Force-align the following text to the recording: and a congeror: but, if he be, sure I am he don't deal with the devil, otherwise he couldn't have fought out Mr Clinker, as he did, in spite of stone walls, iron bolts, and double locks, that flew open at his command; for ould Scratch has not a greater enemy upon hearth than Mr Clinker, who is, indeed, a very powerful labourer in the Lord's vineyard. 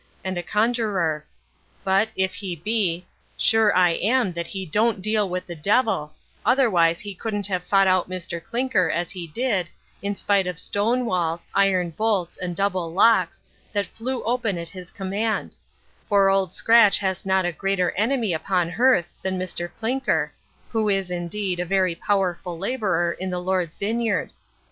and 0.23 0.35
a 0.35 0.41
congeror: 0.41 1.21
but, 1.83 2.09
if 2.15 2.33
he 2.33 2.55
be, 2.55 3.05
sure 3.37 3.71
I 3.75 3.91
am 3.91 4.33
he 4.33 4.65
don't 4.65 4.99
deal 4.99 5.29
with 5.29 5.45
the 5.45 5.53
devil, 5.53 6.15
otherwise 6.43 6.99
he 7.01 7.13
couldn't 7.13 7.45
have 7.45 7.63
fought 7.63 7.85
out 7.85 8.09
Mr 8.09 8.43
Clinker, 8.43 8.89
as 8.89 9.11
he 9.11 9.27
did, 9.27 9.69
in 10.01 10.15
spite 10.15 10.47
of 10.47 10.57
stone 10.57 11.05
walls, 11.05 11.47
iron 11.53 11.91
bolts, 11.91 12.35
and 12.35 12.55
double 12.55 12.91
locks, 12.91 13.43
that 13.73 13.85
flew 13.85 14.23
open 14.23 14.57
at 14.57 14.69
his 14.69 14.89
command; 14.89 15.55
for 16.09 16.31
ould 16.31 16.51
Scratch 16.51 16.97
has 16.97 17.23
not 17.23 17.45
a 17.45 17.51
greater 17.51 17.91
enemy 17.91 18.33
upon 18.33 18.71
hearth 18.71 19.11
than 19.21 19.37
Mr 19.37 19.71
Clinker, 19.71 20.33
who 20.69 20.89
is, 20.89 21.11
indeed, 21.11 21.59
a 21.59 21.63
very 21.63 21.93
powerful 21.93 22.57
labourer 22.57 23.11
in 23.19 23.29
the 23.29 23.37
Lord's 23.37 23.75
vineyard. 23.75 24.31